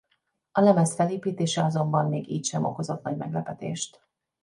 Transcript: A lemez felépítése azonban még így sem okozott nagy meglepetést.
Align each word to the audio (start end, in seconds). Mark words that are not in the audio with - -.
A 0.51 0.61
lemez 0.61 0.95
felépítése 0.95 1.63
azonban 1.63 2.05
még 2.07 2.29
így 2.29 2.45
sem 2.45 2.65
okozott 2.65 3.03
nagy 3.03 3.17
meglepetést. 3.17 4.01